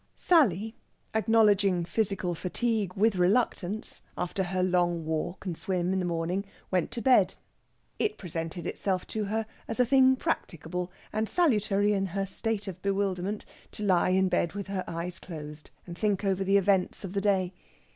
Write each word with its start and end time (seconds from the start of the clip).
Sally, 0.15 0.75
acknowledging 1.13 1.85
physical 1.85 2.33
fatigue 2.33 2.91
with 2.95 3.17
reluctance, 3.17 4.01
after 4.17 4.45
her 4.45 4.63
long 4.63 5.05
walk 5.05 5.45
and 5.45 5.55
swim 5.55 5.93
in 5.93 5.99
the 5.99 6.05
morning, 6.05 6.43
went 6.71 6.89
to 6.89 7.03
bed. 7.03 7.35
It 7.99 8.17
presented 8.17 8.65
itself 8.65 9.05
to 9.09 9.25
her 9.25 9.45
as 9.67 9.79
a 9.79 9.85
thing 9.85 10.15
practicable, 10.15 10.91
and 11.13 11.29
salutary 11.29 11.93
in 11.93 12.07
her 12.07 12.25
state 12.25 12.67
of 12.67 12.81
bewilderment, 12.81 13.45
to 13.73 13.83
lie 13.83 14.09
in 14.09 14.27
bed 14.27 14.53
with 14.53 14.65
her 14.69 14.83
eyes 14.87 15.19
closed, 15.19 15.69
and 15.85 15.95
think 15.95 16.25
over 16.25 16.43
the 16.43 16.57
events 16.57 17.03
of 17.03 17.13
the 17.13 17.21
day. 17.21 17.53